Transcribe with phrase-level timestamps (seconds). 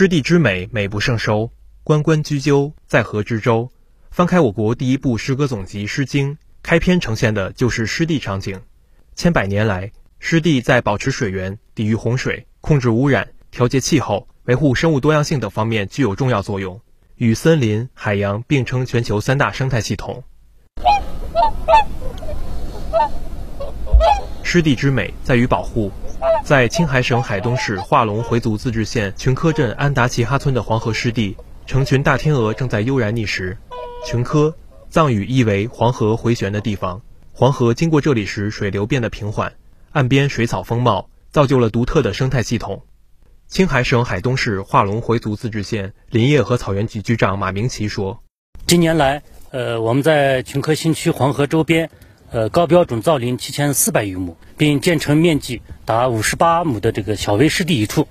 [0.00, 1.52] 湿地之美，美不胜收。
[1.84, 3.70] 关关雎鸠，在河之洲。
[4.10, 8.58] 翻开我国第一部诗歌总集《诗经》，开篇呈现的就是湿地场景。
[9.14, 16.80] 千百年来，湿地在保持水源、抵御洪水、控制污染、调节气候、维护生物多样性等方面具有重要作用，
[17.16, 20.24] 与森林、海洋并称全球三大生态系统。
[24.42, 25.92] 湿地之美在于保护。
[26.44, 31.36] 在青海省海东市化龙回族自治县群科镇安达齐哈村的黄河湿地，
[31.66, 33.56] 成群大天鹅正在悠然觅食。
[34.04, 34.54] 群科，
[34.88, 37.02] 藏语意为黄河回旋的地方。
[37.32, 39.52] 黄河经过这里时，水流变得平缓，
[39.92, 42.82] 岸边水草丰茂，造就了独特的生态系统。
[43.46, 48.22] 青海省海东市化龙回族自治县林业和草原局局长马明奇说
[48.66, 51.90] ：“近年来，呃，我们在群科新区黄河周边。”
[52.32, 58.06] 呃，高标准造林七千四百余亩，并建成面积达五十八亩的这个小微湿地一处。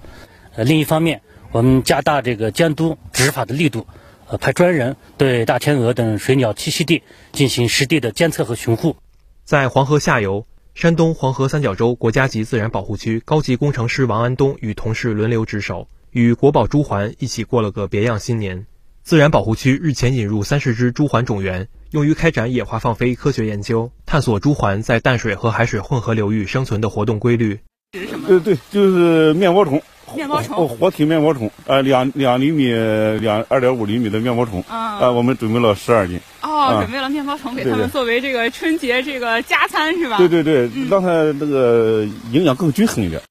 [0.56, 1.22] 呃，另一方面，
[1.54, 3.88] 我们加大这个监督执法的力度，
[4.28, 8.98] 呃，派专人对大天鹅等水鸟栖息地进行实地的监测和巡护。
[9.46, 18.66] 在黄河下游，山东黄河三角洲国家级自然保护区高级工程师王安东与同事轮流值守，与国宝朱鹮一起过了个别样新年。
[19.02, 21.70] 自然保护区日前引入三十只朱鹮种源。
[21.92, 27.60] 用于开展野化放飞科学研究，探索朱鹮在淡水和海水混合流域生存的活动规律。
[27.94, 28.28] 是什么？
[28.28, 29.82] 对对，就是面包虫。
[30.16, 32.72] 面包虫，活体面包虫，呃，两两厘米，
[33.20, 34.64] 两二点五厘米的面包虫。
[34.68, 36.20] 啊，呃，我们准备了十二斤。
[36.42, 40.18] 哦，准备了面包虫，给他们作为这个春节这个加餐是吧？
[40.18, 41.08] 对对对，让它
[41.40, 43.22] 那个营养更均衡一点。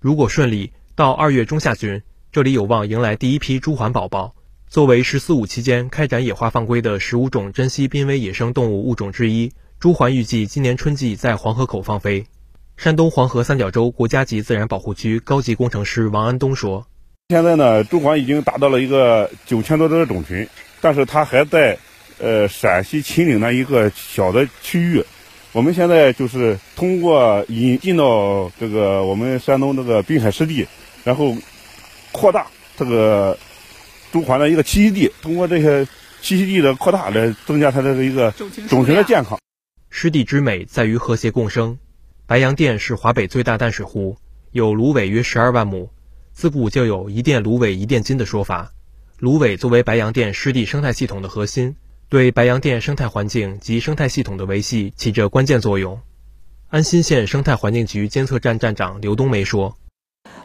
[0.00, 4.35] 如果顺利，到二月中下旬，这里有望迎来第一批朱鹮宝宝。
[4.68, 12.26] 作为“十四五”期间开展野化放归的十五种珍稀濒危野生动物物种之一，朱鹮预计今年春季在黄河口放飞。
[12.76, 16.86] 山东黄河三角洲国家级自然保护区高级工程师王安东说
[17.30, 20.46] ：“现在呢，朱鹮已经达到了一个九千多只的种群，
[20.80, 21.78] 但是它还在
[22.18, 25.02] 呃陕西秦岭那一个小的区域。
[25.52, 30.66] 我们现在就是通过引进到这个我们山东这个滨海湿地，
[31.04, 31.34] 然后
[32.10, 33.38] 扩大这个。”
[34.12, 35.84] 朱鹮的一个栖息地，通过这些
[36.22, 38.30] 栖息地的扩大来增加它的一个
[38.68, 39.38] 种群的健康。
[39.90, 41.78] 湿地之美在于和谐共生。
[42.26, 44.16] 白洋淀是华北最大淡水湖，
[44.50, 45.90] 有芦苇约十二万亩。
[46.32, 48.72] 自古就有一淀芦苇一淀金的说法。
[49.18, 51.76] 芦苇作为白洋淀湿地生态系统的核心，
[52.08, 56.00] 对白洋淀生态环境及生态系统的维系起着关键作用。
[56.68, 59.78] 安新县生态环境局监测站站长刘冬梅说：“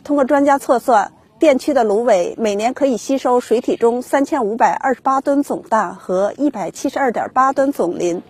[0.05, 1.11] 通过专家测算。”
[1.41, 8.21] 电区的芦苇每年可以吸收水体中三千五百二十八吨总氮和一百七十二点八吨总磷，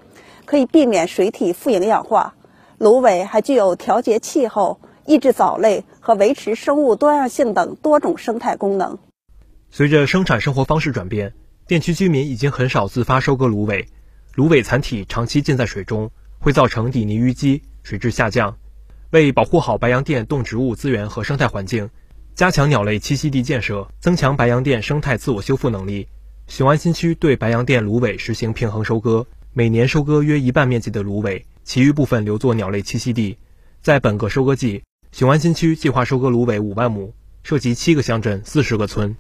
[0.45, 2.35] 可以避免水体富营养化。
[2.77, 8.97] 芦苇还具有调节气候、抑制藻类和维持生物多样性等多种生态功能。
[9.71, 11.33] 随着生产生活方式转变，
[11.67, 13.87] 电区居民已经很少自发收割芦苇。
[14.35, 18.55] 芦苇残体长期浸在水中，会造成底泥淤积、水质下降。
[19.09, 21.89] 为保护好白洋淀动植物资源和生态环境。
[22.33, 26.07] 加强鸟类栖息地建设，增强白洋淀生态自我修复能力。
[26.47, 33.37] 雄安新区对白洋淀芦苇实行平衡收割，每年收割约一半面积的芦苇，其余部分留作鸟类栖息地。
[33.81, 39.15] 在本个收割季，雄安新区计划收割芦苇五万亩，涉及七个乡镇、四十个村。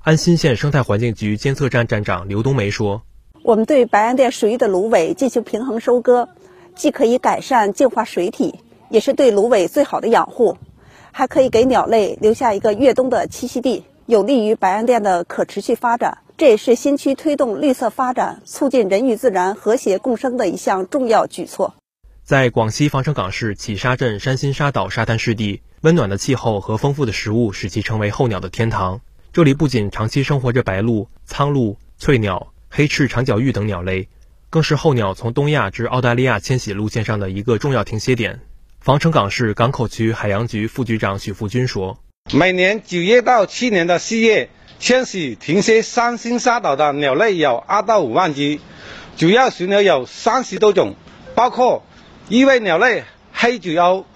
[0.00, 3.02] 安新县生态环境局监测站站长刘冬梅说
[3.44, 6.28] ：“我们对白洋淀水域的芦苇进行平衡收割，
[6.74, 10.56] 既可以改善净化水体，也是对芦苇最好的养护。”
[11.12, 16.18] 还可以给鸟类留下一个越冬的栖息地，有利于白洋淀的可持续发展。
[16.36, 21.74] 这也是新区推动绿色发展、促进人与自然和谐共生的一项重要举措。
[22.24, 29.00] 在广西防城港市企沙镇山心沙岛沙滩湿地，温暖的气候和丰富的食物使其成为候鸟的天堂。
[29.32, 34.08] 这里不仅长期生活着白鹭、苍鹭、翠鸟、黑翅长脚鹬等鸟类，
[34.48, 38.40] 更是候鸟从东亚至澳大利亚迁徙路线上的一个重要停歇点。
[38.80, 41.98] 防城港市港口区海洋局副局长许福军说
[42.32, 44.48] ：“每年九月到去年的四月，
[44.78, 48.58] 迁徙停歇三星沙岛的鸟类有二到五万只，
[49.18, 50.94] 主要水鸟有三十多种，
[51.34, 51.84] 包括
[52.30, 53.04] 异位鸟类
[53.34, 54.06] 黑嘴鸥、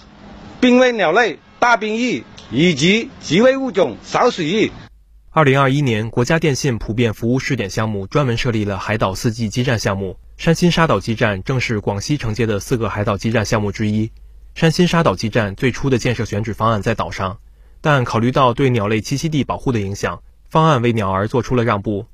[0.63, 4.73] 濒危鸟类大滨鹬以及极危物种少水鹬。”
[5.31, 14.11] 二零二一年，国家电信普遍服务试点项目专门设立了海岛四 G 基站项目，山新沙岛基站正是广西承接的四个海岛基站项目之一。
[14.55, 17.39] 山新沙岛基站最初的建设选址方案在岛上，
[17.81, 22.07] 但考虑到对鸟类栖息地保护的影响，方案为鸟儿做出了让步。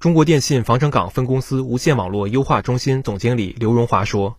[0.00, 4.38] 中国电信防城港分公司无线网络优化中心总经理刘荣华说：“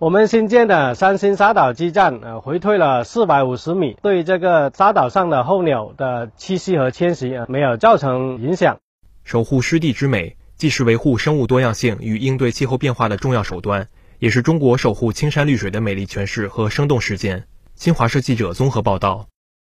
[0.00, 8.78] 我们新建的三星沙岛基站，呃，回退了四百五十米，对这个沙岛上的候鸟的栖息和迁徙没有造成影响。
[9.22, 13.88] 守护湿地之美，既是维护生物多样性与应对气候变化的重要手段，
[14.20, 17.42] 也是中国守护青山绿水的美丽诠释和生动实践。
[17.74, 19.26] 新华社记者综合报道。